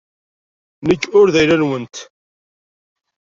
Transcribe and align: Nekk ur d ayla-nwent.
Nekk 0.87 1.03
ur 1.19 1.27
d 1.33 1.35
ayla-nwent. 1.41 1.95